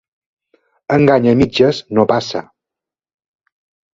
[0.95, 2.43] Engany a mitges no passa.